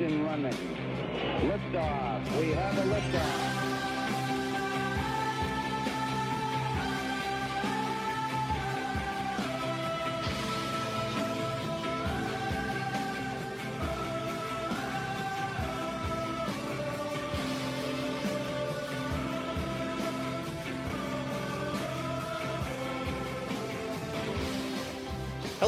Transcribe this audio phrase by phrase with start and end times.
[0.00, 0.52] Ignition running.
[1.42, 2.38] Liftoff.
[2.38, 3.57] We have a liftoff.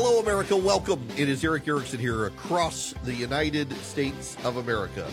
[0.03, 0.57] Hello, America.
[0.57, 1.07] Welcome.
[1.19, 5.07] It is Erick Erickson here across the United States of America.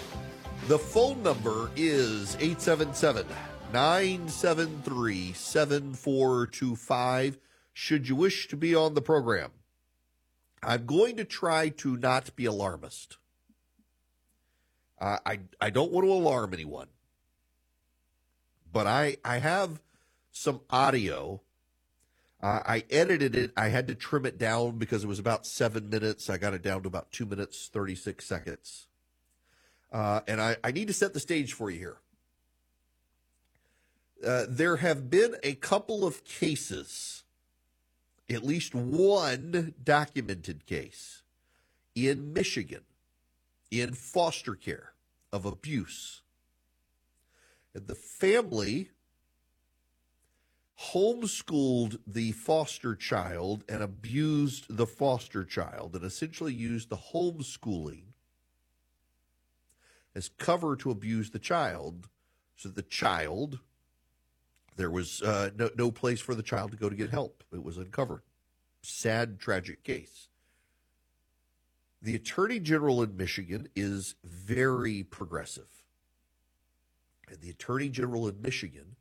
[0.69, 3.25] The phone number is 877
[3.73, 7.37] 973 7425.
[7.73, 9.51] Should you wish to be on the program,
[10.63, 13.17] I'm going to try to not be alarmist.
[15.01, 16.87] Uh, I, I don't want to alarm anyone,
[18.71, 19.81] but I, I have
[20.31, 21.41] some audio
[22.47, 23.51] uh, I edited it.
[23.57, 26.29] I had to trim it down because it was about seven minutes.
[26.29, 28.87] I got it down to about two minutes, 36 seconds.
[29.91, 31.97] Uh, and I, I, need to set the stage for you here.
[34.25, 37.23] Uh, there have been a couple of cases,
[38.29, 41.23] at least one documented case
[41.95, 42.83] in Michigan
[43.71, 44.93] in foster care
[45.33, 46.21] of abuse.
[47.73, 48.91] And the family
[50.79, 58.03] homeschooled the foster child and abused the foster child and essentially used the homeschooling
[60.13, 62.07] as cover to abuse the child.
[62.55, 63.59] So the child
[64.77, 67.43] there was uh, no, no place for the child to go to get help.
[67.51, 68.21] It was uncovered.
[68.81, 70.29] Sad tragic case.
[72.01, 75.83] The attorney general in michigan is very progressive.
[77.27, 78.95] And the attorney general in michigan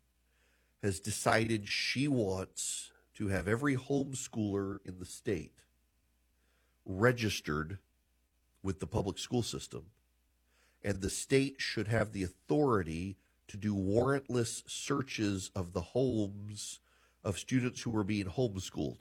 [0.86, 5.52] has decided she wants to have every homeschooler in the state
[6.84, 7.78] registered
[8.62, 9.86] with the public school system.
[10.84, 13.16] And the state should have the authority
[13.48, 16.80] to do warrantless searches of the homes
[17.24, 19.00] of students who are being homeschooled.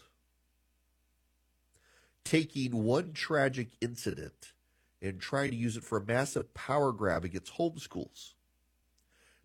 [2.24, 4.54] Taking one tragic incident
[5.02, 8.35] and trying to use it for a massive power grab against homeschools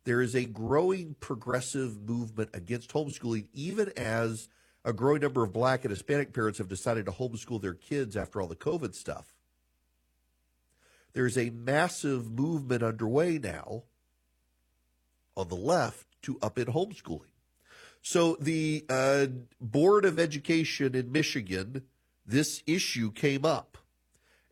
[0.05, 4.49] there is a growing progressive movement against homeschooling, even as
[4.85, 8.41] a growing number of black and Hispanic parents have decided to homeschool their kids after
[8.41, 9.35] all the COVID stuff.
[11.13, 13.83] There's a massive movement underway now
[15.37, 17.33] on the left to up in homeschooling.
[18.03, 19.27] So the uh,
[19.61, 21.83] Board of Education in Michigan,
[22.25, 23.77] this issue came up.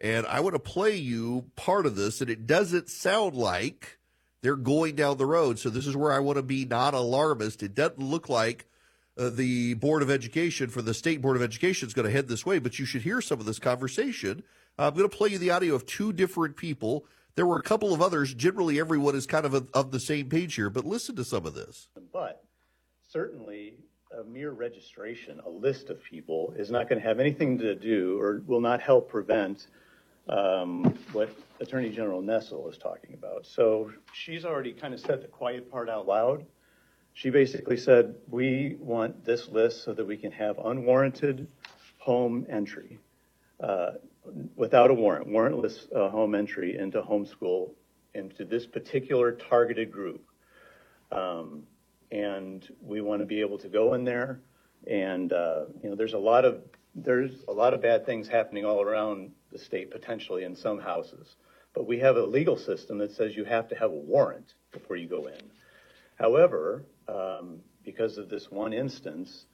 [0.00, 3.97] And I want to play you part of this, and it doesn't sound like
[4.42, 5.58] they're going down the road.
[5.58, 7.62] So this is where I want to be not alarmist.
[7.62, 8.66] It doesn't look like
[9.16, 12.28] uh, the Board of Education for the State Board of Education is going to head
[12.28, 14.42] this way, but you should hear some of this conversation.
[14.78, 17.04] I'm going to play you the audio of two different people.
[17.34, 18.32] There were a couple of others.
[18.32, 21.46] Generally, everyone is kind of a, of the same page here, but listen to some
[21.46, 21.88] of this.
[22.12, 22.44] But
[23.08, 23.74] certainly,
[24.16, 28.20] a mere registration, a list of people, is not going to have anything to do
[28.20, 29.66] or will not help prevent
[30.28, 31.30] what
[31.60, 33.46] Attorney General Nessel is talking about.
[33.46, 36.46] So she's already kind of said the quiet part out loud.
[37.14, 41.48] She basically said, we want this list so that we can have unwarranted
[41.98, 42.98] home entry
[43.60, 43.92] uh,
[44.54, 47.70] without a warrant, warrantless uh, home entry into homeschool
[48.14, 50.24] into this particular targeted group.
[51.10, 51.64] Um,
[52.10, 54.40] and we want to be able to go in there
[54.86, 56.62] and, uh, you know, there's a lot of
[56.94, 61.36] there's a lot of bad things happening all around the state potentially in some houses.
[61.74, 64.96] But we have a legal system that says you have to have a warrant before
[64.96, 65.50] you go in.
[66.18, 69.44] However, um, because of this one instance,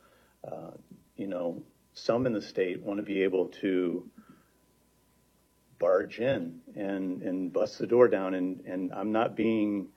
[0.50, 0.72] uh,
[1.16, 1.62] you know,
[1.92, 4.08] some in the state want to be able to
[5.78, 8.34] barge in and, and bust the door down.
[8.34, 9.88] And, and I'm not being,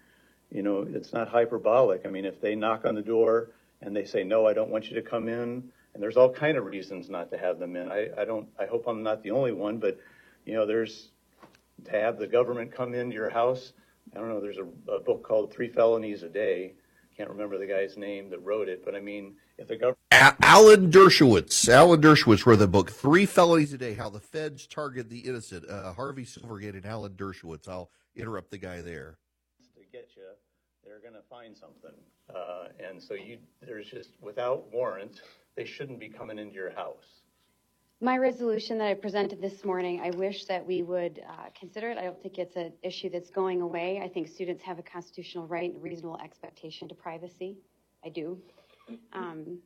[0.51, 2.05] you know, it's not hyperbolic.
[2.05, 4.89] I mean, if they knock on the door and they say, no, I don't want
[4.89, 7.91] you to come in, and there's all kind of reasons not to have them in.
[7.91, 8.47] I, I don't.
[8.59, 9.97] I hope I'm not the only one, but
[10.45, 11.09] you know, there's
[11.85, 13.73] to have the government come into your house.
[14.15, 14.39] I don't know.
[14.39, 16.73] There's a, a book called Three Felonies a Day.
[17.17, 19.97] Can't remember the guy's name that wrote it, but I mean, if the government.
[20.11, 21.67] Alan Dershowitz.
[21.67, 25.67] Alan Dershowitz wrote the book Three Felonies a Day: How the Feds Target the Innocent.
[25.67, 27.67] Uh, Harvey Silverglate and Alan Dershowitz.
[27.67, 29.17] I'll interrupt the guy there.
[29.73, 30.21] To get you,
[30.85, 31.97] they're going to find something,
[32.29, 35.21] uh, and so you there's just without warrant
[35.57, 37.21] they shouldn't be coming into your house.
[37.99, 41.97] My resolution that I presented this morning, I wish that we would uh, consider it.
[41.97, 43.99] I don't think it's an issue that's going away.
[44.03, 47.57] I think students have a constitutional right and reasonable expectation to privacy.
[48.05, 48.37] I do.
[49.13, 49.57] Um,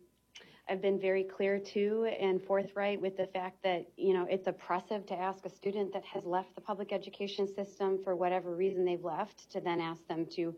[0.69, 5.05] I've been very clear too and forthright with the fact that, you know, it's oppressive
[5.07, 9.03] to ask a student that has left the public education system for whatever reason they've
[9.03, 10.55] left to then ask them to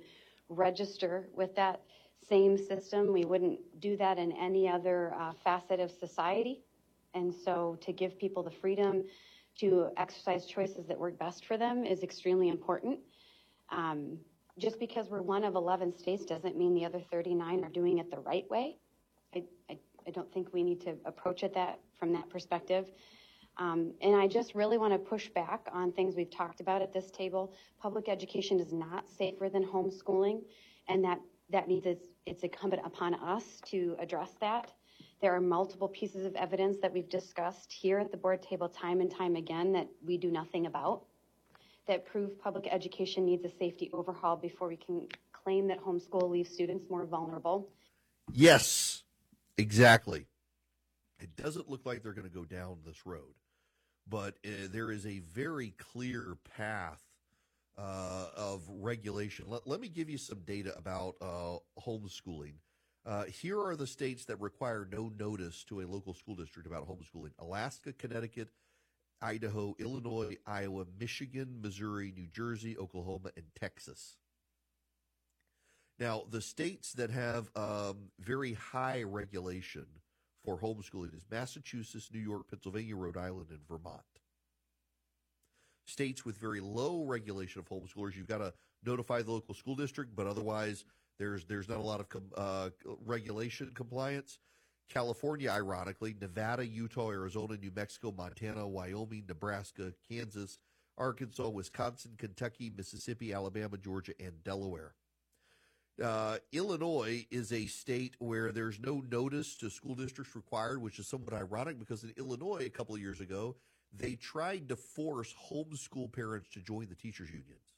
[0.49, 1.81] register with that
[2.29, 3.11] same system.
[3.11, 6.61] We wouldn't do that in any other uh, facet of society.
[7.13, 9.03] And so to give people the freedom
[9.59, 12.99] to exercise choices that work best for them is extremely important.
[13.69, 14.17] Um,
[14.57, 18.09] just because we're one of 11 states doesn't mean the other 39 are doing it
[18.11, 18.77] the right way.
[19.35, 19.77] I, I,
[20.07, 22.91] I don't think we need to approach it that from that perspective.
[23.57, 26.91] Um, and I just really want to push back on things we've talked about at
[26.91, 27.53] this table.
[27.79, 30.41] Public education is not safer than homeschooling,
[30.87, 31.19] and that
[31.53, 34.71] that means it's, it's incumbent upon us to address that.
[35.21, 38.99] There are multiple pieces of evidence that we've discussed here at the board table time
[38.99, 41.03] and time again that we do nothing about
[41.87, 46.49] that prove public education needs a safety overhaul before we can claim that homeschool leaves
[46.49, 47.69] students more vulnerable.
[48.31, 49.03] Yes,
[49.57, 50.25] exactly.
[51.19, 53.35] It doesn't look like they're going to go down this road,
[54.09, 57.01] but uh, there is a very clear path
[57.77, 59.45] uh, of regulation.
[59.47, 62.55] Let, let, me give you some data about uh, homeschooling.
[63.05, 66.87] Uh, here are the states that require no notice to a local school district about
[66.87, 68.49] homeschooling Alaska, Connecticut,
[69.21, 74.17] Idaho, Illinois, Iowa, Michigan, Missouri, New Jersey, Oklahoma, and Texas.
[75.99, 79.85] Now, the states that have um, very high regulation
[80.43, 84.01] for homeschooling is Massachusetts, New York, Pennsylvania, Rhode Island, and Vermont.
[85.85, 88.53] States with very low regulation of homeschoolers, you've got to
[88.85, 90.85] notify the local school district, but otherwise
[91.19, 92.69] there's there's not a lot of com- uh,
[93.05, 94.39] regulation compliance.
[94.89, 100.59] California, ironically, Nevada, Utah, Arizona, New Mexico, Montana, Wyoming, Nebraska, Kansas,
[100.97, 104.93] Arkansas, Wisconsin, Kentucky, Mississippi, Alabama, Georgia, and Delaware.
[106.01, 111.07] Uh, Illinois is a state where there's no notice to school districts required, which is
[111.07, 113.55] somewhat ironic because in Illinois a couple of years ago,
[113.95, 117.73] they tried to force homeschool parents to join the teachers' unions,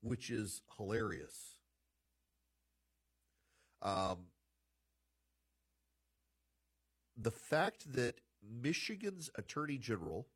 [0.00, 1.54] which is hilarious.
[3.80, 4.26] Um,
[7.16, 10.26] the fact that Michigan's attorney general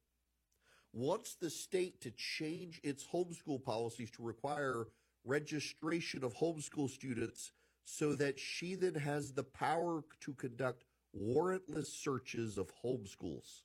[0.92, 4.86] wants the state to change its homeschool policies to require
[5.24, 7.52] registration of homeschool students
[7.84, 10.84] so that she then has the power to conduct
[11.18, 13.62] warrantless searches of homeschools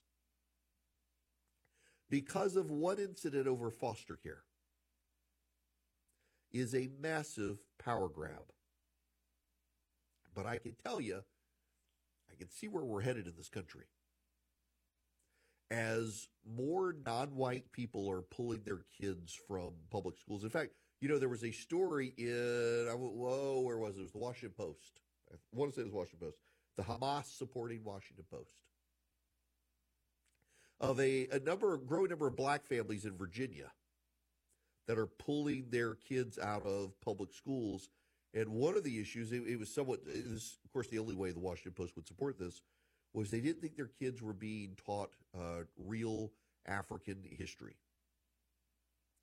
[2.10, 4.44] because of one incident over foster care
[6.52, 8.52] is a massive power grab.
[10.34, 11.22] But I can tell you,
[12.32, 13.86] I can see where we're headed in this country.
[15.70, 20.44] As more non white people are pulling their kids from public schools.
[20.44, 20.72] In fact,
[21.02, 24.00] you know, there was a story in, I went, whoa, where was it?
[24.00, 25.02] It was the Washington Post.
[25.32, 26.38] I want to say it was Washington Post.
[26.78, 28.67] The Hamas supporting Washington Post.
[30.80, 33.72] Of a, a number, a growing number of black families in Virginia
[34.88, 37.90] that are pulling their kids out of public schools.
[38.34, 41.16] And one of the issues, it, it was somewhat, it was, of course, the only
[41.16, 42.62] way the Washington Post would support this
[43.14, 46.32] was they didn't think their kids were being taught uh, real
[46.68, 47.76] African history.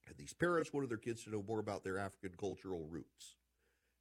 [0.09, 3.37] And these parents wanted their kids to know more about their African cultural roots.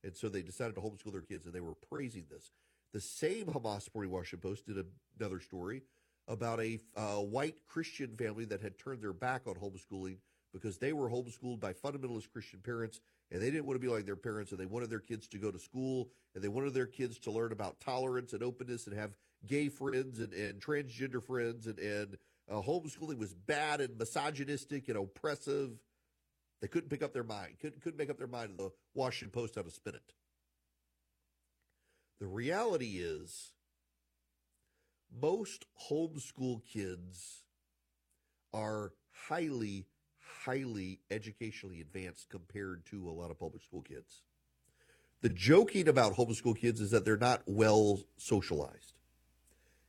[0.04, 2.52] And so they decided to homeschool their kids, and they were praising this.
[2.94, 4.84] The same Hamas supporting Washington Post did
[5.20, 5.84] another story
[6.28, 10.18] about a uh, white Christian family that had turned their back on homeschooling
[10.54, 13.02] because they were homeschooled by fundamentalist Christian parents
[13.32, 15.38] and they didn't want to be like their parents and they wanted their kids to
[15.38, 18.98] go to school and they wanted their kids to learn about tolerance and openness and
[18.98, 19.12] have
[19.46, 22.18] gay friends and, and transgender friends and, and
[22.50, 25.72] uh, homeschooling was bad and misogynistic and oppressive
[26.64, 29.38] they couldn't pick up their mind, couldn't, couldn't make up their mind, and the Washington
[29.38, 30.14] Post how to spin it.
[32.22, 33.52] The reality is,
[35.22, 37.44] most homeschool kids
[38.54, 39.86] are highly,
[40.46, 44.22] highly educationally advanced compared to a lot of public school kids.
[45.22, 48.94] The joking about homeschool kids is that they're not well socialized.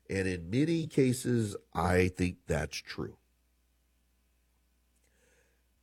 [0.09, 3.17] And in many cases, I think that's true.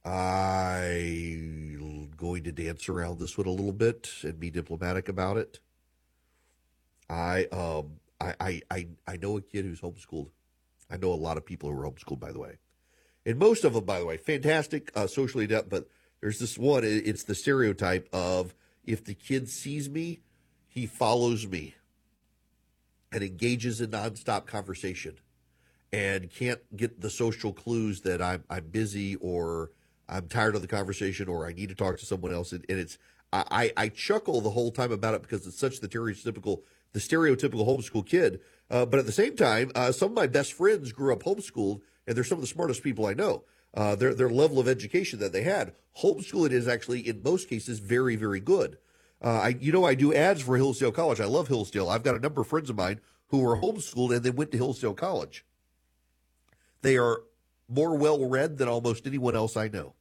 [0.05, 5.60] I'm going to dance around this one a little bit and be diplomatic about it.
[7.10, 10.30] I um I I I know a kid who's homeschooled.
[10.90, 12.58] I know a lot of people who are homeschooled, by the way,
[13.25, 15.70] and most of them, by the way, fantastic, uh, socially adept.
[15.70, 15.88] But
[16.22, 16.84] there's this one.
[16.84, 20.22] It's the stereotype of if the kid sees me,
[20.68, 21.75] he follows me
[23.12, 25.18] and engages in nonstop conversation,
[25.92, 29.72] and can't get the social clues that I'm I'm busy or
[30.12, 32.51] I'm tired of the conversation or I need to talk to someone else.
[32.51, 32.98] And, and it's,
[33.32, 37.67] I, I chuckle the whole time about it because it's such the stereotypical the stereotypical
[37.67, 38.39] homeschool kid.
[38.69, 41.81] Uh, but at the same time, uh, some of my best friends grew up homeschooled,
[42.07, 43.43] and they're some of the smartest people I know.
[43.74, 47.79] Uh, their their level of education that they had, homeschooling is actually in most cases
[47.79, 48.77] very very good.
[49.24, 51.21] Uh, I you know I do ads for Hillsdale College.
[51.21, 51.89] I love Hillsdale.
[51.89, 54.57] I've got a number of friends of mine who were homeschooled and they went to
[54.57, 55.45] Hillsdale College.
[56.81, 57.21] They are
[57.69, 59.93] more well read than almost anyone else I know.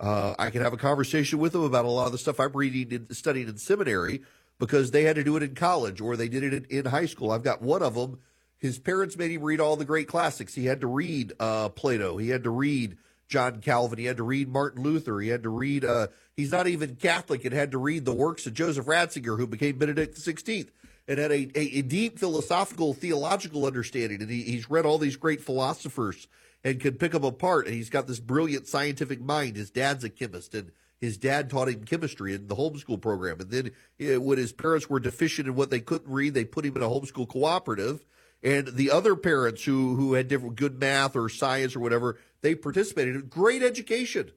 [0.00, 2.52] Uh, I can have a conversation with them about a lot of the stuff I'm
[2.52, 4.22] reading and studying in seminary
[4.62, 7.32] because they had to do it in college or they did it in, high school.
[7.32, 8.20] I've got one of them.
[8.58, 10.54] His parents made him read all the great classics.
[10.54, 12.16] He had to read uh, Plato.
[12.16, 13.98] He had to read John Calvin.
[13.98, 15.18] He had to read Martin Luther.
[15.18, 15.84] He had to read.
[15.84, 19.48] Uh, he's not even Catholic and had to read the works of Joseph Ratzinger, who
[19.48, 20.68] became Benedict XVI,
[21.08, 24.22] and had a, a, a deep philosophical, theological understanding.
[24.22, 26.28] And he, he's read all these great philosophers
[26.62, 27.66] and can pick them apart.
[27.66, 29.56] And he's got this brilliant scientific mind.
[29.56, 30.70] His dad's a chemist, and
[31.02, 33.40] his dad taught him chemistry in the homeschool program.
[33.40, 36.64] And then eh, when his parents were deficient in what they couldn't read, they put
[36.64, 38.06] him in a homeschool cooperative.
[38.40, 42.54] And the other parents who who had different good math or science or whatever, they
[42.54, 44.30] participated in great education.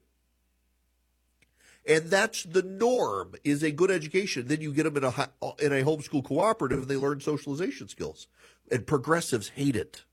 [1.87, 4.47] And that's the norm is a good education.
[4.47, 5.29] Then you get them in a
[5.59, 8.27] in a homeschool cooperative and they learn socialization skills.
[8.71, 10.03] And progressives hate it.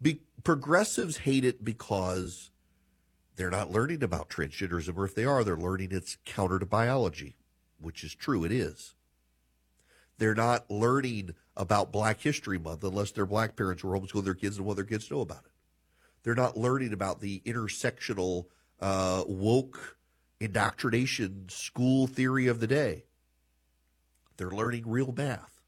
[0.00, 2.50] Be, progressives hate it because
[3.40, 7.36] they're not learning about transgenderism, or if they are, they're learning it's counter to biology,
[7.80, 8.94] which is true, it is.
[10.18, 14.58] They're not learning about Black History Month unless their black parents were homeschooling their kids
[14.58, 15.52] and what their kids know about it.
[16.22, 18.44] They're not learning about the intersectional
[18.78, 19.96] uh, woke
[20.38, 23.04] indoctrination school theory of the day.
[24.36, 25.62] They're learning real math.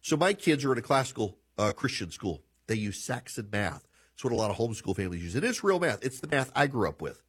[0.00, 2.44] So my kids are in a classical uh, Christian school.
[2.68, 3.85] They use Saxon math.
[4.16, 5.34] It's what a lot of homeschool families use.
[5.34, 6.02] And it's real math.
[6.02, 7.22] It's the math I grew up with.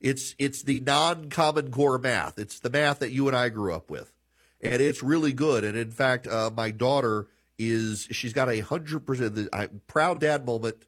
[0.00, 2.38] It's it's the non-common core math.
[2.38, 4.12] It's the math that you and I grew up with,
[4.62, 5.62] and it's really good.
[5.62, 9.48] And in fact, uh, my daughter is she's got a hundred percent.
[9.86, 10.86] Proud dad moment.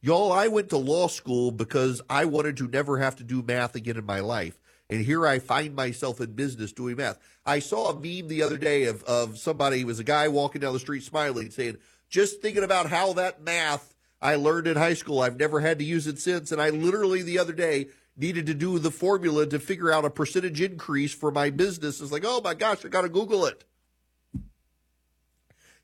[0.00, 3.74] Y'all, I went to law school because I wanted to never have to do math
[3.76, 4.60] again in my life.
[4.90, 7.18] And here I find myself in business doing math.
[7.46, 10.60] I saw a meme the other day of, of somebody, it was a guy walking
[10.60, 14.94] down the street smiling, saying, just thinking about how that math I learned in high
[14.94, 16.50] school, I've never had to use it since.
[16.50, 20.10] And I literally the other day needed to do the formula to figure out a
[20.10, 22.00] percentage increase for my business.
[22.00, 23.64] It's like, oh my gosh, I got to Google it.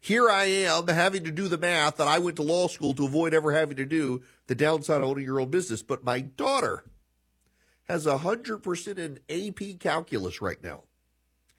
[0.01, 3.07] Here I am having to do the math that I went to law school to
[3.07, 5.83] avoid ever having to do the downside of owning your own business.
[5.83, 6.85] But my daughter
[7.89, 10.83] has 100% in AP calculus right now.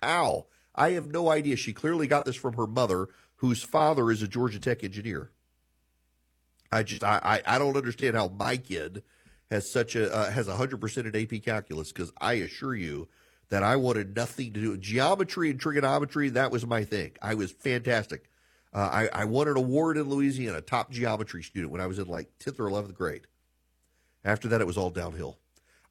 [0.04, 0.46] How?
[0.76, 1.56] I have no idea.
[1.56, 5.32] She clearly got this from her mother, whose father is a Georgia Tech engineer.
[6.72, 9.04] I just I I, don't understand how my kid
[9.52, 13.08] has such a uh, has hundred percent in AP calculus because I assure you
[13.50, 16.30] that I wanted nothing to do with geometry and trigonometry.
[16.30, 17.12] That was my thing.
[17.22, 18.30] I was fantastic.
[18.74, 22.08] Uh, I, I won an award in Louisiana, top geometry student when I was in
[22.08, 23.28] like tenth or eleventh grade.
[24.24, 25.38] After that, it was all downhill.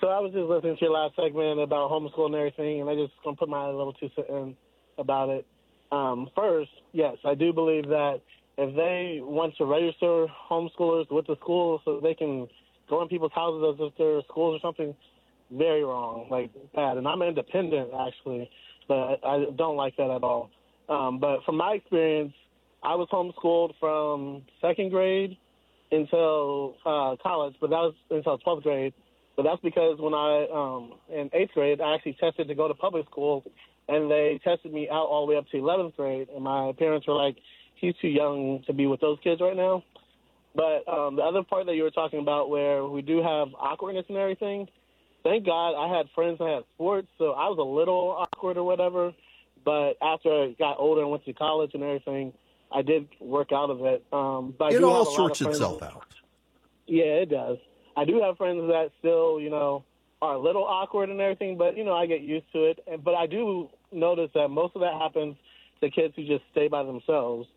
[0.01, 2.95] So I was just listening to your last segment about homeschool and everything, and I
[2.95, 4.57] just gonna put my little two cents in
[4.97, 5.45] about it.
[5.91, 8.21] Um, first, yes, I do believe that
[8.57, 12.47] if they want to register homeschoolers with the school so they can
[12.89, 14.95] go in people's houses as if they're schools or something,
[15.51, 16.97] very wrong, like bad.
[16.97, 18.49] And I'm independent actually,
[18.87, 20.49] but I don't like that at all.
[20.89, 22.33] Um, but from my experience,
[22.83, 25.37] I was homeschooled from second grade
[25.91, 28.93] until uh, college, but that was until 12th grade.
[29.35, 32.73] But that's because when I, um, in eighth grade, I actually tested to go to
[32.73, 33.43] public school,
[33.87, 36.27] and they tested me out all the way up to 11th grade.
[36.33, 37.37] And my parents were like,
[37.79, 39.83] he's too young to be with those kids right now.
[40.55, 44.05] But um, the other part that you were talking about, where we do have awkwardness
[44.09, 44.67] and everything,
[45.23, 48.63] thank God I had friends that had sports, so I was a little awkward or
[48.63, 49.13] whatever.
[49.63, 52.33] But after I got older and went to college and everything,
[52.71, 54.03] I did work out of it.
[54.11, 56.05] Um, but It all a lot of sorts itself out.
[56.87, 57.57] Yeah, it does.
[57.95, 59.83] I do have friends that still, you know,
[60.21, 62.79] are a little awkward and everything, but you know, I get used to it.
[62.87, 65.35] And but I do notice that most of that happens
[65.81, 67.47] to kids who just stay by themselves.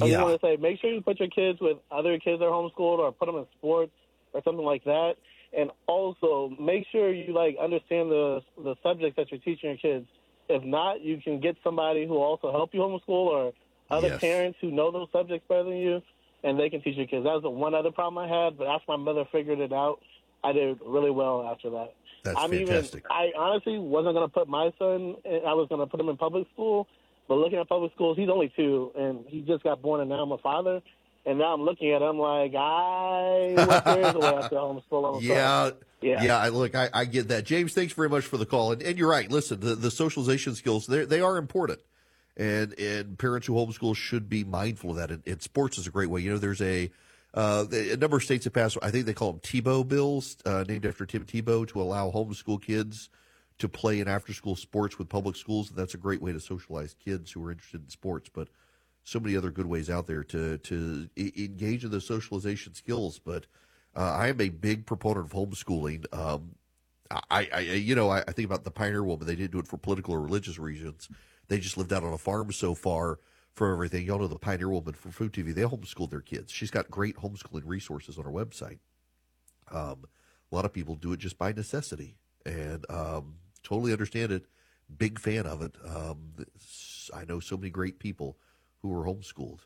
[0.00, 0.22] I Yeah.
[0.22, 2.98] want to say, make sure you put your kids with other kids that are homeschooled,
[2.98, 3.92] or put them in sports
[4.32, 5.16] or something like that.
[5.52, 10.06] And also make sure you like understand the the subjects that you're teaching your kids.
[10.48, 13.52] If not, you can get somebody who will also help you homeschool or
[13.90, 14.20] other Yes.
[14.20, 16.00] parents who know those subjects better than you,
[16.44, 17.24] and they can teach your kids.
[17.24, 20.00] That was the one other problem I had, but after my mother figured it out,
[20.44, 21.94] I did really well after that.
[22.24, 23.04] That's I'm fantastic.
[23.04, 23.10] even.
[23.10, 25.16] I honestly wasn't going to put my son.
[25.24, 26.86] In, I was going to put him in public school,
[27.30, 30.16] but looking at public schools, he's only two, and he just got born, and now
[30.16, 30.82] I'm a father.
[31.24, 35.18] And now I'm looking at him like I went years away after homeschool.
[35.18, 35.70] I'm Yeah,
[36.00, 36.24] Yeah.
[36.24, 36.38] yeah.
[36.38, 37.72] I, look, I, I get that, James.
[37.72, 39.30] Thanks very much for the call, and, and you're right.
[39.30, 41.78] Listen, the, the socialization skills they they are important,
[42.36, 45.12] and and parents who homeschool should be mindful of that.
[45.12, 46.22] And, and sports is a great way.
[46.22, 46.90] You know, there's a
[47.32, 48.76] uh, a number of states have passed.
[48.82, 52.60] I think they call them Tebow bills, uh, named after Tim Tebow, to allow homeschool
[52.60, 53.08] kids
[53.60, 55.70] to play in after school sports with public schools.
[55.70, 58.28] That's a great way to socialize kids who are interested in sports.
[58.28, 58.48] But
[59.04, 63.18] so many other good ways out there to to engage in those socialization skills.
[63.18, 63.46] But
[63.96, 66.06] uh, I am a big proponent of homeschooling.
[66.16, 66.56] Um,
[67.10, 69.26] I, I, you know, I, I think about the Pioneer Woman.
[69.26, 71.08] They didn't do it for political or religious reasons.
[71.48, 73.18] They just lived out on a farm so far
[73.52, 74.06] from everything.
[74.06, 75.52] Y'all know the Pioneer Woman from Food TV.
[75.52, 76.52] They homeschooled their kids.
[76.52, 78.78] She's got great homeschooling resources on her website.
[79.72, 80.04] Um,
[80.52, 84.46] a lot of people do it just by necessity, and um, totally understand it.
[84.96, 85.76] Big fan of it.
[85.86, 86.34] Um,
[87.14, 88.36] I know so many great people
[88.82, 89.60] who are homeschooled.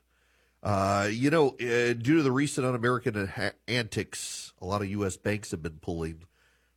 [0.62, 3.30] Uh, you know, uh, due to the recent un-American
[3.68, 5.16] antics, a lot of U.S.
[5.16, 6.24] banks have been pulling.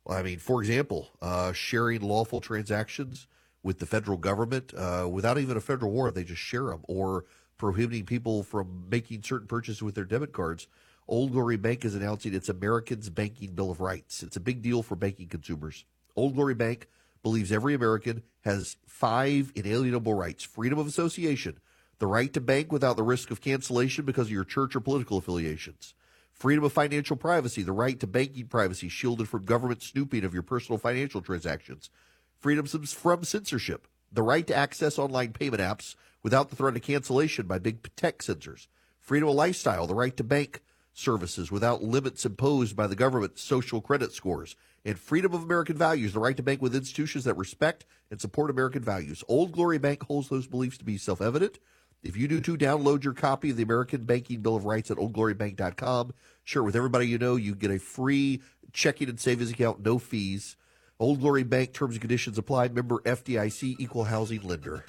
[0.06, 3.26] I mean, for example, uh, sharing lawful transactions
[3.62, 6.14] with the federal government uh, without even a federal warrant.
[6.14, 7.24] They just share them, or
[7.56, 10.68] prohibiting people from making certain purchases with their debit cards.
[11.08, 14.22] Old Glory Bank is announcing its Americans Banking Bill of Rights.
[14.22, 15.86] It's a big deal for banking consumers.
[16.14, 16.88] Old Glory Bank
[17.22, 21.58] believes every American has five inalienable rights freedom of association,
[21.98, 25.18] the right to bank without the risk of cancellation because of your church or political
[25.18, 25.94] affiliations,
[26.32, 30.42] freedom of financial privacy, the right to banking privacy shielded from government snooping of your
[30.42, 31.90] personal financial transactions,
[32.38, 37.46] freedom from censorship, the right to access online payment apps without the threat of cancellation
[37.46, 38.68] by big tech censors,
[39.00, 40.62] freedom of lifestyle, the right to bank
[40.98, 46.12] services without limits imposed by the government's social credit scores, and freedom of American values,
[46.12, 49.22] the right to bank with institutions that respect and support American values.
[49.28, 51.58] Old Glory Bank holds those beliefs to be self evident.
[52.02, 54.98] If you do too, download your copy of the American Banking Bill of Rights at
[54.98, 56.12] oldglorybank.com.
[56.44, 57.36] Share it with everybody you know.
[57.36, 58.40] You get a free
[58.72, 60.56] checking and savings account, no fees.
[61.00, 62.68] Old Glory Bank terms and conditions apply.
[62.68, 64.84] Member FDIC, equal housing lender.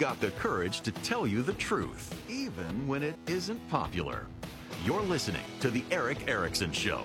[0.00, 4.26] Got the courage to tell you the truth, even when it isn't popular.
[4.82, 7.04] You're listening to The Erick Erickson Show.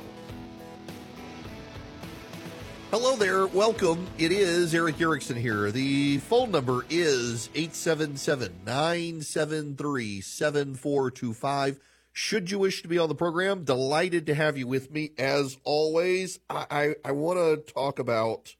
[2.92, 3.48] Hello there.
[3.48, 4.08] Welcome.
[4.18, 5.72] It is Erick Erickson here.
[5.72, 11.80] The phone number is 877 973 7425.
[12.14, 15.58] Should you wish to be on the program, delighted to have you with me as
[15.66, 16.40] always.
[16.50, 18.56] I, I, I want to talk about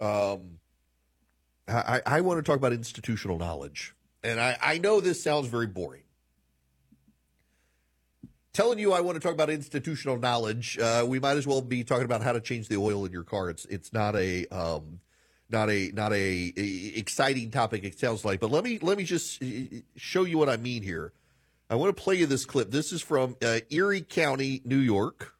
[0.00, 0.58] um,
[1.68, 3.94] I, I want to talk about institutional knowledge.
[4.22, 6.02] And I, I know this sounds very boring.
[8.52, 11.84] Telling you I want to talk about institutional knowledge, uh, we might as well be
[11.84, 13.50] talking about how to change the oil in your car.
[13.50, 14.98] It's it's not a um,
[15.48, 17.84] not a not a, a exciting topic.
[17.84, 19.46] It sounds like, but let me let me just uh,
[19.94, 21.12] show you what I mean here.
[21.70, 22.72] I want to play you this clip.
[22.72, 25.34] This is from uh, Erie County, New York.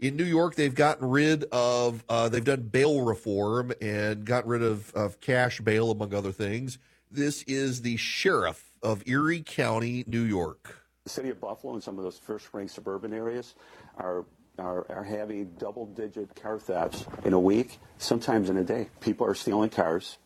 [0.00, 4.62] In New York, they've gotten rid of, uh, they've done bail reform and got rid
[4.62, 6.78] of, of cash bail, among other things.
[7.10, 10.78] This is the sheriff of Erie County, New York.
[11.04, 13.54] The city of Buffalo and some of those first-ring suburban areas
[13.98, 14.24] are,
[14.58, 18.88] are, are having double-digit car thefts in a week, sometimes in a day.
[19.00, 20.16] People are stealing cars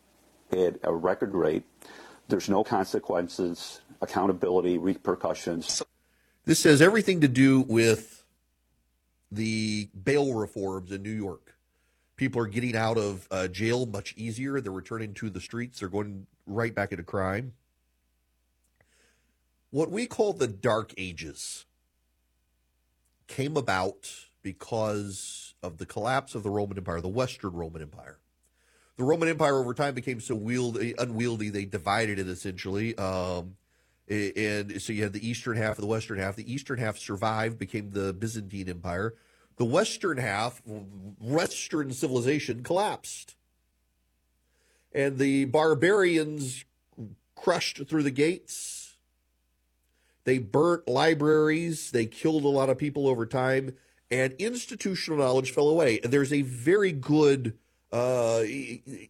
[0.53, 1.63] at a record rate.
[2.29, 5.83] There's no consequences, accountability, repercussions.
[6.45, 8.23] This has everything to do with
[9.31, 11.55] the bail reforms in New York.
[12.15, 14.61] People are getting out of uh, jail much easier.
[14.61, 15.79] They're returning to the streets.
[15.79, 17.53] They're going right back into crime.
[19.71, 21.65] What we call the Dark Ages
[23.27, 24.09] came about
[24.41, 28.19] because of the collapse of the Roman Empire, the Western Roman Empire.
[28.97, 32.97] The Roman Empire over time became so wieldy, unwieldy, they divided it essentially.
[32.97, 33.57] Um,
[34.07, 36.35] and so you had the eastern half of the western half.
[36.35, 39.15] The eastern half survived, became the Byzantine Empire.
[39.57, 40.61] The western half,
[41.19, 43.35] Western civilization, collapsed.
[44.93, 46.65] And the barbarians
[47.35, 48.97] crushed through the gates.
[50.23, 51.91] They burnt libraries.
[51.91, 53.75] They killed a lot of people over time.
[54.11, 55.99] And institutional knowledge fell away.
[56.03, 57.57] And there's a very good
[57.91, 58.43] uh,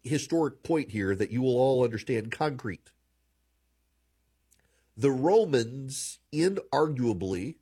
[0.04, 2.92] historic point here that you will all understand concrete
[4.98, 7.56] the Romans inarguably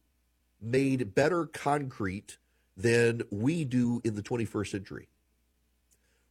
[0.62, 2.38] made better concrete
[2.78, 5.10] than we do in the 21st century.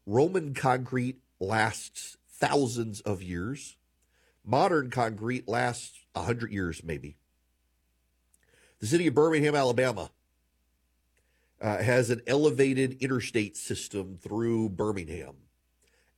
[0.06, 3.76] Roman concrete lasts thousands of years.
[4.44, 7.16] Modern concrete lasts 100 years, maybe.
[8.80, 10.10] The city of Birmingham, Alabama,
[11.60, 15.36] uh, has an elevated interstate system through Birmingham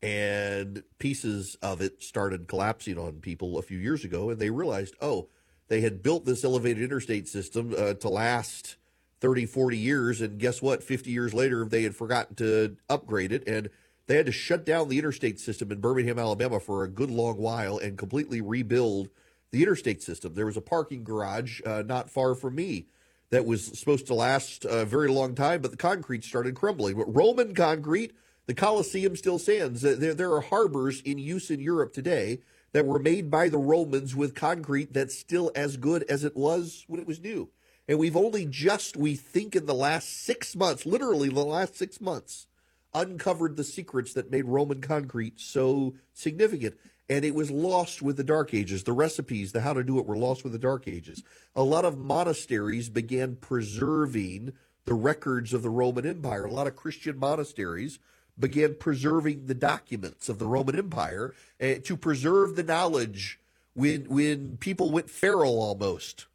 [0.04, 4.94] and pieces of it started collapsing on people a few years ago and they realized
[5.00, 5.28] oh
[5.68, 8.76] they had built this elevated interstate system uh, to last
[9.20, 10.82] 30 40 years and guess what?
[10.82, 13.70] 50 years later they had forgotten to upgrade it and
[14.06, 17.38] they had to shut down the interstate system in birmingham alabama for a good long
[17.38, 19.08] while and completely rebuild
[19.52, 20.34] the interstate system.
[20.34, 22.88] There was a parking garage uh, not far from me
[23.30, 26.98] that was supposed to last a very long time but the concrete started crumbling.
[26.98, 28.12] But roman concrete
[28.46, 29.82] the Colosseum still stands.
[29.82, 32.40] There, there are harbors in use in Europe today
[32.72, 36.84] that were made by the Romans with concrete that's still as good as it was
[36.88, 37.48] when it was new.
[37.86, 42.00] And we've only just, we think, in the last six months, literally the last six
[42.00, 42.46] months,
[42.92, 46.76] uncovered the secrets that made Roman concrete so significant.
[47.08, 48.84] And it was lost with the Dark Ages.
[48.84, 51.22] The recipes, the how to do it, were lost with the Dark Ages.
[51.54, 54.52] A lot of monasteries began preserving
[54.86, 56.46] the records of the Roman Empire.
[56.46, 57.98] A lot of Christian monasteries
[58.38, 63.38] began preserving the documents of the Roman Empire uh, to preserve the knowledge
[63.74, 66.26] when when people went feral almost.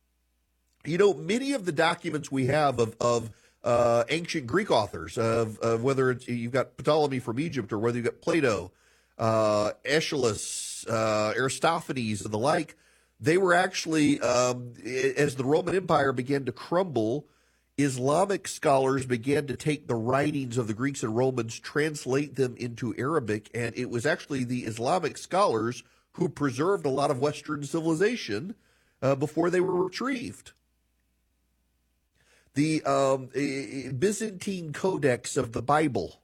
[0.85, 3.31] You know, many of the documents we have of of
[3.63, 8.05] uh, ancient Greek authors, of, of whether you've got Ptolemy from Egypt or whether you've
[8.05, 8.71] got Plato,
[9.17, 12.75] uh, Aeschylus, uh, Aristophanes, and the like,
[13.19, 17.25] they were actually, um, as the Roman Empire began to crumble,
[17.83, 22.93] Islamic scholars began to take the writings of the Greeks and Romans, translate them into
[22.97, 28.55] Arabic, and it was actually the Islamic scholars who preserved a lot of Western civilization
[29.01, 30.51] uh, before they were retrieved.
[32.53, 33.29] The um,
[33.97, 36.19] Byzantine Codex of the Bible.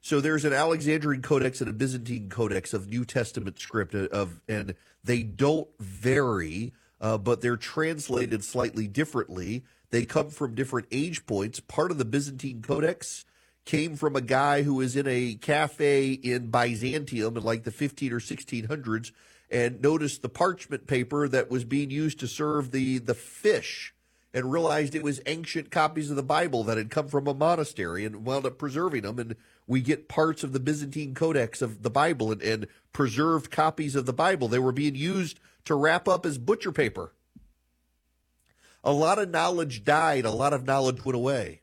[0.00, 4.74] So there's an Alexandrian Codex and a Byzantine Codex of New Testament script of, and
[5.02, 9.64] they don't vary, uh, but they're translated slightly differently.
[9.94, 11.60] They come from different age points.
[11.60, 13.24] Part of the Byzantine Codex
[13.64, 18.12] came from a guy who was in a cafe in Byzantium in like the 15
[18.12, 19.12] or 1600s
[19.52, 23.94] and noticed the parchment paper that was being used to serve the, the fish
[24.34, 28.04] and realized it was ancient copies of the Bible that had come from a monastery
[28.04, 29.20] and wound up preserving them.
[29.20, 29.36] And
[29.68, 34.06] we get parts of the Byzantine Codex of the Bible and, and preserved copies of
[34.06, 34.48] the Bible.
[34.48, 37.12] They were being used to wrap up as butcher paper
[38.84, 41.62] a lot of knowledge died, a lot of knowledge went away.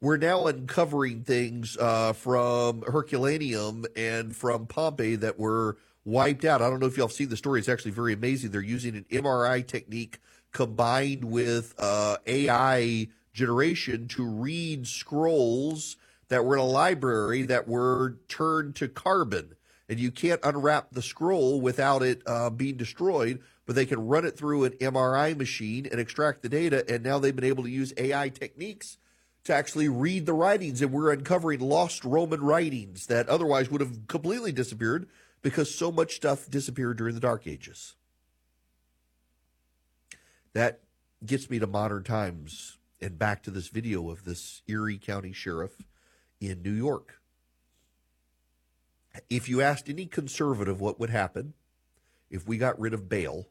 [0.00, 6.62] We're now uncovering things uh, from Herculaneum and from Pompeii that were wiped out.
[6.62, 7.58] I don't know if y'all have seen the story.
[7.58, 8.50] It's actually very amazing.
[8.50, 10.20] They're using an MRI technique
[10.52, 15.96] combined with uh, AI generation to read scrolls
[16.28, 19.54] that were in a library that were turned to carbon.
[19.88, 24.24] And you can't unwrap the scroll without it uh, being destroyed but they can run
[24.24, 26.84] it through an MRI machine and extract the data.
[26.88, 28.98] And now they've been able to use AI techniques
[29.44, 30.82] to actually read the writings.
[30.82, 35.08] And we're uncovering lost Roman writings that otherwise would have completely disappeared
[35.42, 37.96] because so much stuff disappeared during the Dark Ages.
[40.52, 40.80] That
[41.24, 45.76] gets me to modern times and back to this video of this Erie County sheriff
[46.40, 47.20] in New York.
[49.30, 51.54] If you asked any conservative what would happen
[52.30, 53.48] if we got rid of bail,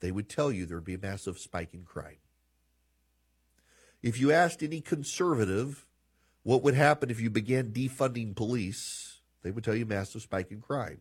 [0.00, 2.18] they would tell you there would be a massive spike in crime.
[4.02, 5.86] If you asked any conservative
[6.42, 10.60] what would happen if you began defunding police, they would tell you massive spike in
[10.60, 11.00] crime.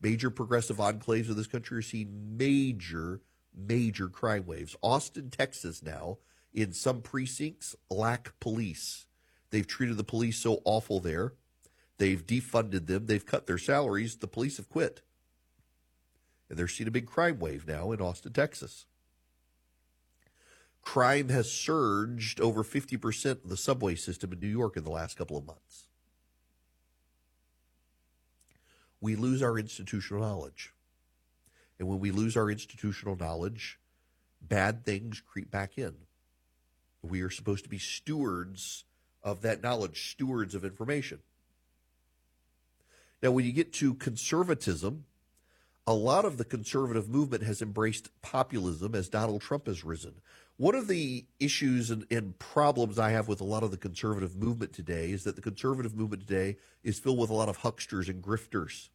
[0.00, 3.20] Major progressive enclaves of this country are seeing major,
[3.52, 4.76] major crime waves.
[4.82, 6.18] Austin, Texas now,
[6.52, 9.06] in some precincts, lack police.
[9.50, 11.32] They've treated the police so awful there.
[11.98, 13.06] They've defunded them.
[13.06, 14.16] They've cut their salaries.
[14.16, 15.02] The police have quit.
[16.48, 18.86] And they're seeing a big crime wave now in Austin, Texas.
[20.82, 25.16] Crime has surged over 50% of the subway system in New York in the last
[25.16, 25.84] couple of months.
[29.00, 30.72] We lose our institutional knowledge.
[31.78, 33.78] And when we lose our institutional knowledge,
[34.40, 35.94] bad things creep back in.
[37.02, 38.84] We are supposed to be stewards
[39.22, 41.20] of that knowledge, stewards of information.
[43.22, 45.06] Now, when you get to conservatism,
[45.86, 50.14] a lot of the conservative movement has embraced populism as Donald Trump has risen.
[50.56, 54.36] One of the issues and, and, problems I have with a lot of the conservative
[54.36, 58.08] movement today is that the conservative movement today is filled with a lot of hucksters
[58.08, 58.88] and grifters.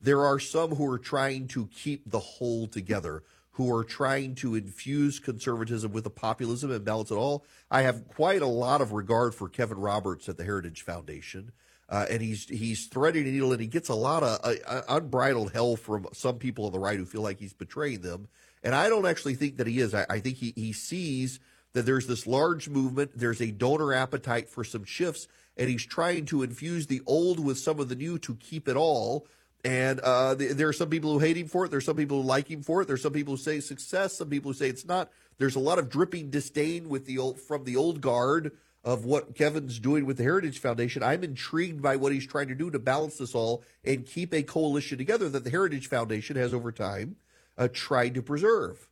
[0.00, 4.56] There are some who are trying to keep the whole together, who are trying to
[4.56, 7.46] infuse conservatism with a populism and balance it all.
[7.70, 11.52] I have quite a lot of regard for Kevin Roberts at the Heritage Foundation.
[11.88, 14.82] Uh, and he's he's threading a needle, and he gets a lot of uh, uh,
[14.88, 18.28] unbridled hell from some people on the right who feel like he's betraying them.
[18.62, 19.94] And I don't actually think that he is.
[19.94, 21.40] I, I think he he sees
[21.74, 26.24] that there's this large movement, there's a donor appetite for some shifts, and he's trying
[26.26, 29.26] to infuse the old with some of the new to keep it all.
[29.64, 31.70] And uh, there are some people who hate him for it.
[31.70, 32.88] There's some people who like him for it.
[32.88, 34.18] There's some people who say success.
[34.18, 35.10] Some people who say it's not.
[35.38, 38.52] There's a lot of dripping disdain with the old, from the old guard
[38.84, 41.02] of what Kevin's doing with the Heritage Foundation.
[41.02, 44.42] I'm intrigued by what he's trying to do to balance this all and keep a
[44.42, 47.16] coalition together that the Heritage Foundation has over time
[47.56, 48.88] uh, tried to preserve.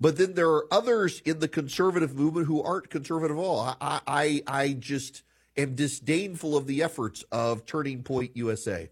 [0.00, 3.76] But then there are others in the conservative movement who aren't conservative at all.
[3.80, 5.22] I, I, I just
[5.58, 8.88] am disdainful of the efforts of Turning Point USA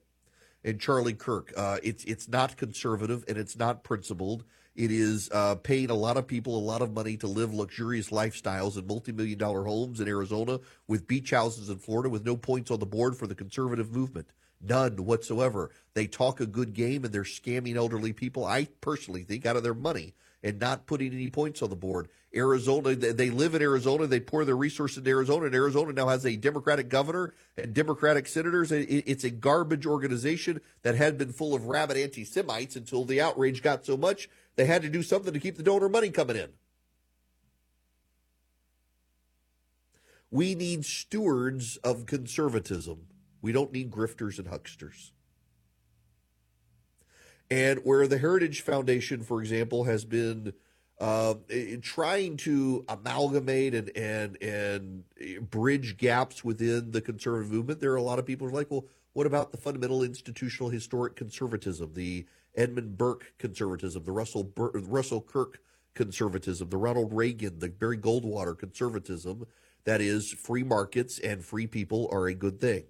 [0.62, 1.54] and Charlie Kirk.
[1.56, 4.44] Uh, it's it's not conservative and it's not principled.
[4.78, 8.10] It is uh, paying a lot of people a lot of money to live luxurious
[8.10, 12.70] lifestyles in multi-million dollar homes in Arizona with beach houses in Florida with no points
[12.70, 14.28] on the board for the conservative movement.
[14.60, 15.72] None whatsoever.
[15.94, 19.64] They talk a good game and they're scamming elderly people, I personally think, out of
[19.64, 22.08] their money and not putting any points on the board.
[22.34, 24.06] Arizona, they live in Arizona.
[24.06, 28.26] They pour their resources into Arizona, and Arizona now has a Democratic governor and Democratic
[28.26, 28.70] senators.
[28.70, 33.62] It's a garbage organization that had been full of rabid anti Semites until the outrage
[33.62, 36.48] got so much they had to do something to keep the donor money coming in.
[40.32, 43.06] We need stewards of conservatism.
[43.40, 45.12] We don't need grifters and hucksters.
[47.50, 50.52] And where the Heritage Foundation, for example, has been
[51.00, 51.34] uh,
[51.80, 55.04] trying to amalgamate and, and and
[55.50, 58.70] bridge gaps within the conservative movement, there are a lot of people who are like,
[58.70, 64.72] well, what about the fundamental institutional historic conservatism, the Edmund Burke conservatism, the Russell Bur-
[64.74, 65.60] Russell Kirk
[65.94, 69.46] conservatism, the Ronald Reagan, the Barry Goldwater conservatism?
[69.84, 72.84] That is, free markets and free people are a good thing,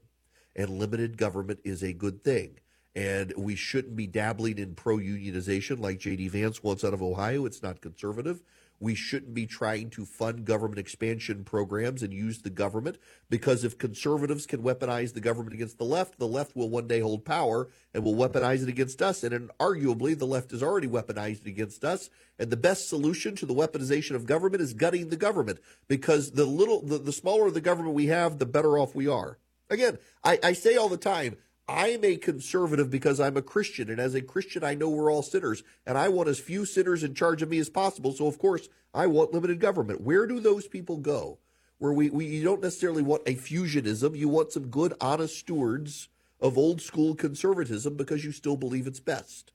[0.56, 2.58] and limited government is a good thing
[2.94, 6.28] and we shouldn't be dabbling in pro unionization like J.D.
[6.28, 7.46] Vance wants out of Ohio.
[7.46, 8.42] It's not conservative.
[8.80, 12.98] We shouldn't be trying to fund government expansion programs and use the government
[13.28, 17.00] because if conservatives can weaponize the government against the left, the left will one day
[17.00, 19.24] hold power and will weaponize it against us.
[19.24, 22.08] And arguably, the left has already weaponized it against us.
[22.38, 26.44] And the best solution to the weaponization of government is gutting the government because the
[26.44, 29.38] little, the, the smaller the government we have, the better off we are.
[29.70, 31.36] Again, I, I say all the time,
[31.68, 33.90] I'm a conservative because I'm a Christian.
[33.90, 35.62] And as a Christian, I know we're all sinners.
[35.86, 38.12] And I want as few sinners in charge of me as possible.
[38.12, 40.00] So, of course, I want limited government.
[40.00, 41.38] Where do those people go?
[41.76, 44.16] Where we, we you don't necessarily want a fusionism.
[44.16, 46.08] You want some good, honest stewards
[46.40, 49.52] of old school conservatism because you still believe it's best.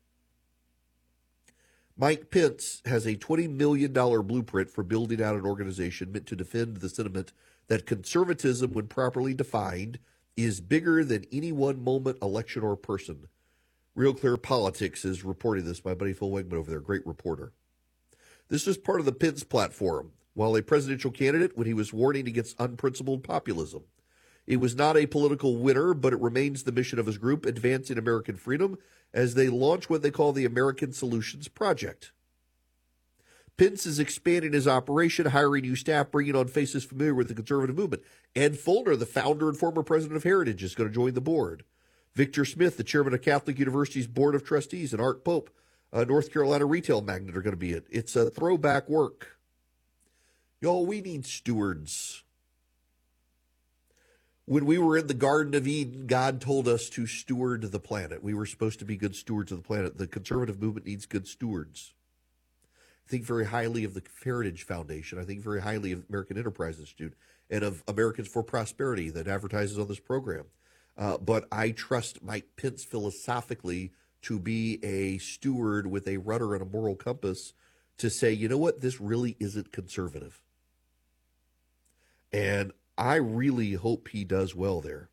[1.97, 6.77] Mike Pence has a $20 million blueprint for building out an organization meant to defend
[6.77, 7.31] the sentiment
[7.67, 9.99] that conservatism, when properly defined,
[10.35, 13.27] is bigger than any one moment, election, or person.
[13.95, 15.85] Real Clear Politics is reporting this.
[15.85, 17.53] My buddy Phil Wegmann over there, great reporter.
[18.49, 20.11] This is part of the Pence platform.
[20.33, 23.83] While a presidential candidate, when he was warning against unprincipled populism,
[24.47, 27.99] it was not a political winner, but it remains the mission of his group, advancing
[27.99, 28.77] American freedom,
[29.13, 32.11] as they launch what they call the American Solutions Project.
[33.57, 37.75] Pence is expanding his operation, hiring new staff, bringing on faces familiar with the conservative
[37.75, 38.01] movement.
[38.35, 41.63] Ed Feulner, the founder and former president of Heritage, is going to join the board.
[42.15, 45.51] Victor Smith, the chairman of Catholic University's Board of Trustees, and Art Pope,
[45.91, 47.85] a North Carolina retail magnate, are going to be it.
[47.91, 49.37] It's a throwback work.
[50.59, 52.23] Y'all, we need stewards.
[54.45, 58.23] When we were in the Garden of Eden, God told us to steward the planet.
[58.23, 59.97] We were supposed to be good stewards of the planet.
[59.97, 61.93] The conservative movement needs good stewards.
[63.07, 65.19] Think very highly of the Heritage Foundation.
[65.19, 67.13] I think very highly of American Enterprise Institute
[67.49, 70.45] and of Americans for Prosperity that advertises on this program.
[70.97, 73.91] Uh, but I trust Mike Pence philosophically
[74.23, 77.53] to be a steward with a rudder and a moral compass
[77.97, 80.41] to say, you know what, this really isn't conservative.
[82.31, 85.09] And I really hope he does well there.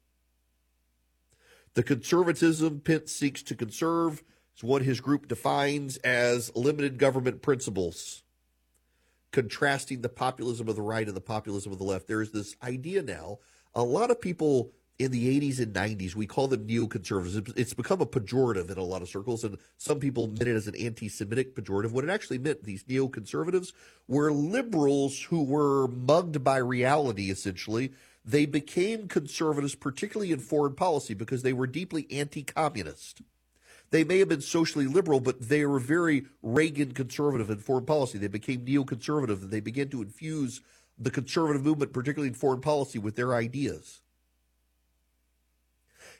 [1.75, 4.23] The conservatism Pence seeks to conserve
[4.61, 8.23] is what his group defines as limited government principles,
[9.33, 12.07] contrasting the populism of the right and the populism of the left.
[12.07, 13.39] There is this idea now.
[13.75, 17.55] A lot of people in the 80s and 90s, we call them neoconservatives.
[17.57, 20.69] It's become a pejorative in a lot of circles, and some people meant it as
[20.69, 21.93] an anti Semitic pejorative.
[21.93, 23.73] What it actually meant, these neoconservatives,
[24.09, 27.93] were liberals who were mugged by reality, essentially.
[28.23, 33.23] They became conservatives, particularly in foreign policy, because they were deeply anti communist.
[33.91, 38.19] They may have been socially liberal, but they were very Reagan conservative in foreign policy.
[38.19, 40.61] They became neoconservative, and they began to infuse
[40.99, 44.01] the conservative movement, particularly in foreign policy, with their ideas.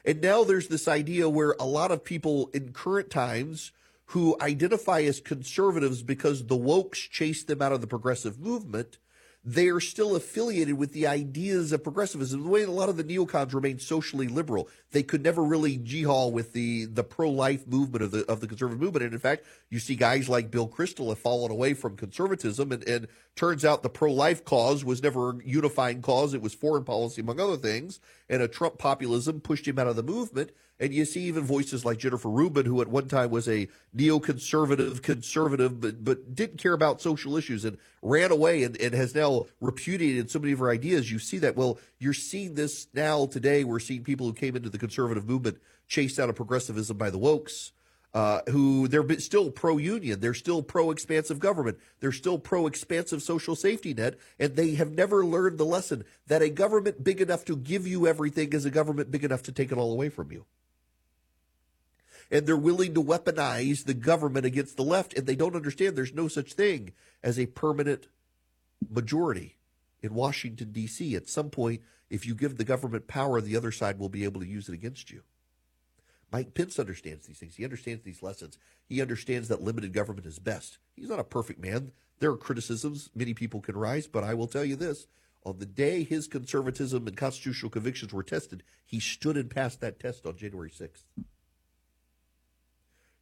[0.03, 3.71] And now there's this idea where a lot of people in current times
[4.05, 8.97] who identify as conservatives because the wokes chased them out of the progressive movement
[9.43, 12.43] they are still affiliated with the ideas of progressivism.
[12.43, 16.31] The way a lot of the neocons remain socially liberal, they could never really jihad
[16.31, 19.03] with the the pro life movement of the of the conservative movement.
[19.03, 22.87] And in fact, you see guys like Bill Kristol have fallen away from conservatism, and,
[22.87, 26.83] and turns out the pro life cause was never a unifying cause; it was foreign
[26.83, 27.99] policy, among other things.
[28.29, 30.51] And a Trump populism pushed him out of the movement.
[30.81, 35.03] And you see even voices like Jennifer Rubin, who at one time was a neoconservative
[35.03, 39.45] conservative, but, but didn't care about social issues and ran away and, and has now
[39.61, 41.11] repudiated so many of her ideas.
[41.11, 41.55] You see that.
[41.55, 43.63] Well, you're seeing this now today.
[43.63, 47.19] We're seeing people who came into the conservative movement chased out of progressivism by the
[47.19, 47.71] wokes.
[48.13, 53.21] Uh, who they're still pro union, they're still pro expansive government, they're still pro expansive
[53.21, 57.45] social safety net, and they have never learned the lesson that a government big enough
[57.45, 60.29] to give you everything is a government big enough to take it all away from
[60.29, 60.45] you
[62.31, 66.13] and they're willing to weaponize the government against the left, and they don't understand there's
[66.13, 68.07] no such thing as a permanent
[68.89, 69.57] majority
[70.01, 71.13] in Washington, D.C.
[71.15, 74.39] At some point, if you give the government power, the other side will be able
[74.39, 75.23] to use it against you.
[76.31, 77.57] Mike Pence understands these things.
[77.57, 78.57] He understands these lessons.
[78.85, 80.77] He understands that limited government is best.
[80.95, 81.91] He's not a perfect man.
[82.19, 85.07] There are criticisms many people can rise, but I will tell you this.
[85.43, 89.99] On the day his conservatism and constitutional convictions were tested, he stood and passed that
[89.99, 91.03] test on January 6th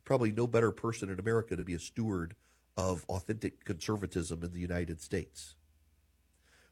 [0.09, 2.33] probably no better person in America to be a steward
[2.75, 5.53] of authentic conservatism in the United States.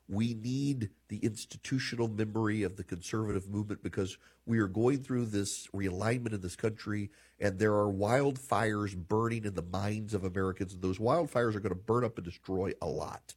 [0.10, 5.68] We need the institutional memory of the conservative movement because we are going through this
[5.68, 10.74] realignment in this country, and there are wildfires burning in the minds of Americans.
[10.74, 13.36] And those wildfires are going to burn up and destroy a lot.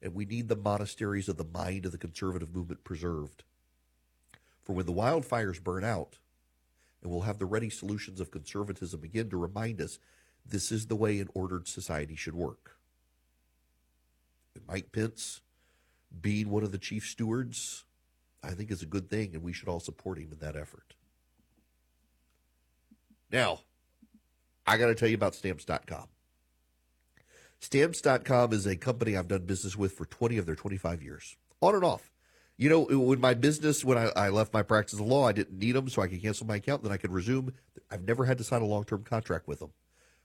[0.00, 3.44] And we need the monasteries of the mind of the conservative movement preserved.
[4.62, 6.16] For when the wildfires burn out,
[7.06, 10.00] and we'll have the ready solutions of conservatism again to remind us
[10.44, 12.78] this is the way an ordered society should work.
[14.56, 15.40] And Mike Pence
[16.20, 17.84] being one of the chief stewards,
[18.42, 20.94] I think is a good thing, and we should all support him in that effort.
[23.30, 23.60] Now,
[24.66, 26.08] I got to tell you about stamps.com.
[27.60, 31.76] Stamps.com is a company I've done business with for 20 of their 25 years, on
[31.76, 32.10] and off.
[32.58, 35.58] You know, when my business, when I, I left my practice of law, I didn't
[35.58, 37.52] need them, so I could cancel my account, then I could resume.
[37.90, 39.72] I've never had to sign a long term contract with them.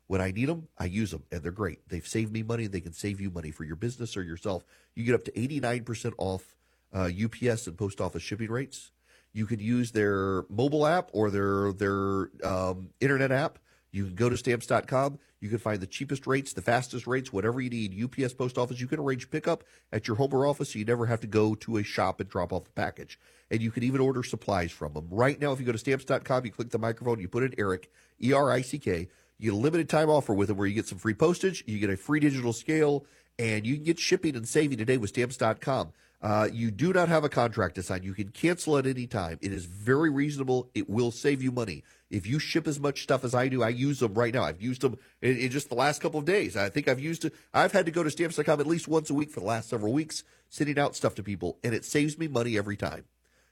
[0.07, 1.87] When I need them, I use them, and they're great.
[1.87, 2.67] They've saved me money.
[2.67, 4.65] They can save you money for your business or yourself.
[4.95, 6.55] You get up to 89% off
[6.93, 8.91] uh, UPS and post office shipping rates.
[9.33, 13.59] You could use their mobile app or their their um, internet app.
[13.91, 15.19] You can go to stamps.com.
[15.41, 18.01] You can find the cheapest rates, the fastest rates, whatever you need.
[18.01, 21.07] UPS post office, you can arrange pickup at your home or office so you never
[21.07, 23.19] have to go to a shop and drop off the package.
[23.49, 25.07] And you can even order supplies from them.
[25.09, 27.91] Right now, if you go to stamps.com, you click the microphone, you put in Erick,
[28.21, 30.75] E R I C K, you get a limited time offer with them where you
[30.75, 33.05] get some free postage, you get a free digital scale,
[33.39, 35.93] And you can get shipping and saving today with stamps.com.
[36.21, 38.03] Uh, you do not have a contract to sign.
[38.03, 39.39] You can cancel at any time.
[39.41, 40.69] It is very reasonable.
[40.75, 41.83] It will save you money.
[42.11, 44.43] If you ship as much stuff as I do, I use them right now.
[44.43, 46.55] I've used them in, in just the last couple of days.
[46.55, 47.33] I think I've used it.
[47.53, 49.93] I've had to go to stamps.com at least once a week for the last several
[49.93, 53.05] weeks, sending out stuff to people, and it saves me money every time.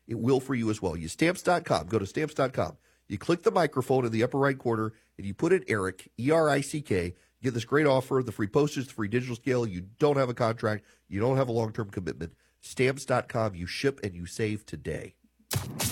[0.07, 0.95] It will for you as well.
[0.95, 1.87] Use stamps.com.
[1.87, 2.77] Go to stamps.com.
[3.07, 6.29] You click the microphone in the upper right corner and you put in Erick, E
[6.29, 7.05] R I C K.
[7.05, 9.65] You get this great offer the free postage, the free digital scale.
[9.65, 12.33] You don't have a contract, you don't have a long term commitment.
[12.61, 13.55] Stamps.com.
[13.55, 15.15] You ship and you save today.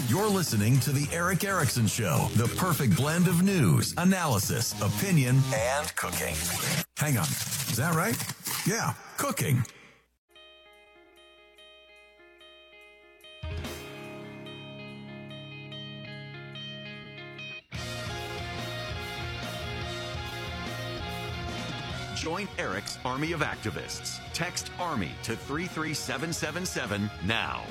[0.07, 5.95] You're listening to The Erick Erickson Show, the perfect blend of news, analysis, opinion, and
[5.95, 6.35] cooking.
[6.97, 7.25] Hang on.
[7.25, 8.15] Is that right?
[8.65, 9.63] Yeah, cooking.
[22.17, 24.19] Join Erick's Army of Activists.
[24.33, 27.63] Text ARMY to 33777 now.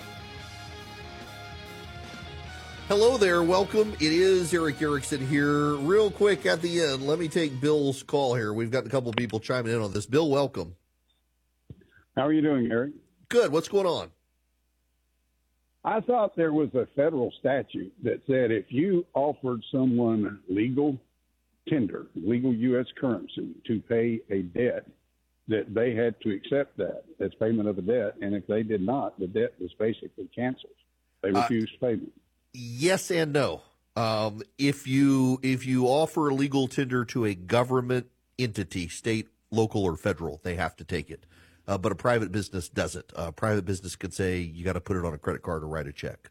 [2.86, 3.42] Hello there.
[3.42, 3.92] Welcome.
[3.94, 5.74] It is Erick Erickson here.
[5.74, 8.52] Real quick at the end, let me take Bill's call here.
[8.52, 10.06] We've got a couple of people chiming in on this.
[10.06, 10.76] Bill, welcome.
[12.14, 12.92] How are you doing, Erick?
[13.28, 13.50] Good.
[13.50, 14.10] What's going on?
[15.84, 20.96] I thought there was a federal statute that said if you offered someone legal
[21.68, 22.86] tender, legal U.S.
[22.98, 24.86] currency to pay a debt,
[25.48, 28.14] that they had to accept that as payment of a debt.
[28.20, 30.72] And if they did not, the debt was basically canceled.
[31.22, 32.12] They Uh, refused payment.
[32.52, 33.62] Yes and no.
[33.96, 38.08] Um, if you if you offer a legal tender to a government
[38.38, 41.24] entity, state, local, or federal, they have to take it.
[41.66, 43.12] Uh, but a private business doesn't.
[43.16, 45.68] A private business could say you got to put it on a credit card or
[45.68, 46.30] write a check.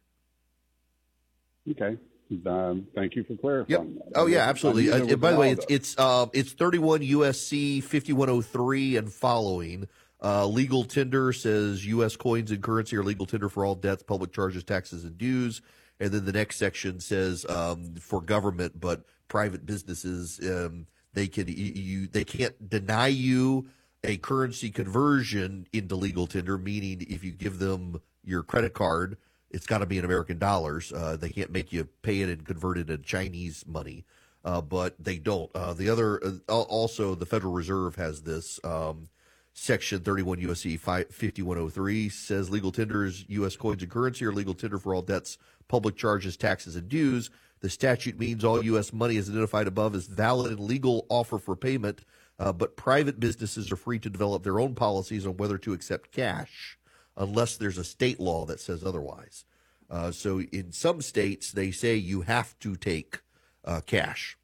[1.69, 1.97] Okay.
[2.45, 4.05] Um, thank you for clarifying Yep.
[4.05, 4.19] that.
[4.19, 4.91] Oh yeah, absolutely.
[4.91, 9.87] Uh, by the way, it's it's uh, it's 31 USC 5103 and following.
[10.23, 12.15] Uh, legal tender says U.S.
[12.15, 15.61] coins and currency are legal tender for all debts, public charges, taxes, and dues.
[15.99, 21.45] And then the next section says um, for government, but private businesses um, they can
[21.47, 23.67] you they can't deny you
[24.03, 26.57] a currency conversion into legal tender.
[26.57, 29.17] Meaning, if you give them your credit card,
[29.55, 30.91] it's got to be in American dollars.
[30.91, 34.03] Uh, they can't make you pay it and convert it into Chinese money,
[34.43, 35.49] uh, but they don't.
[35.55, 38.59] Uh, the other, uh, also, the Federal Reserve has this.
[38.65, 39.07] Um,
[39.53, 43.55] Section 31 USC 5103 says legal tenders, U.S.
[43.55, 45.37] coins and currency, are legal tender for all debts,
[45.69, 47.29] public charges, taxes, and dues.
[47.61, 48.91] The statute means all U.S.
[48.91, 52.01] money is identified above as valid and legal offer for payment,
[52.37, 56.11] uh, but private businesses are free to develop their own policies on whether to accept
[56.11, 56.77] cash
[57.17, 59.45] unless there's a state law that says otherwise.
[59.89, 63.19] Uh, so in some states, they say you have to take
[63.63, 64.37] uh, cash.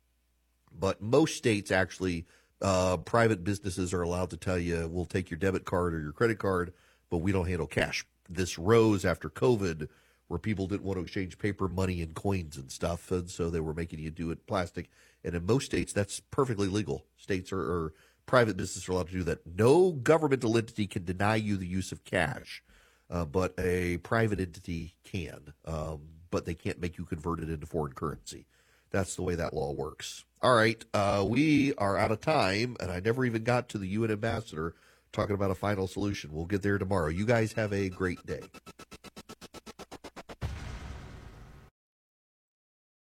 [0.71, 2.25] But most states actually
[2.61, 6.11] uh, private businesses are allowed to tell you we'll take your debit card or your
[6.11, 6.73] credit card
[7.09, 8.05] but we don't handle cash.
[8.29, 9.87] This rose after covid
[10.27, 13.59] where people didn't want to exchange paper money and coins and stuff and so they
[13.59, 14.89] were making you do it plastic.
[15.23, 17.05] And in most states that's perfectly legal.
[17.17, 17.93] States are or
[18.25, 21.91] private businesses are allowed to do that no governmental entity can deny you the use
[21.91, 22.63] of cash
[23.09, 27.65] uh, but a private entity can um, but they can't make you convert it into
[27.65, 28.45] foreign currency
[28.91, 30.25] that's the way that law works.
[30.41, 33.87] All right, uh, we are out of time, and I never even got to the
[33.87, 34.75] UN ambassador
[35.13, 36.31] talking about a final solution.
[36.33, 37.09] We'll get there tomorrow.
[37.09, 38.41] You guys have a great day.